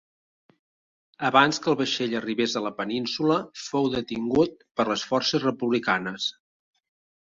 [1.29, 6.33] Abans que el vaixell arribés a la península fou detingut per les forces republicanes.